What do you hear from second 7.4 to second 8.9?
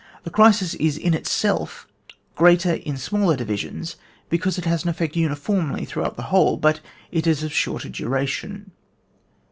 of shorter duration.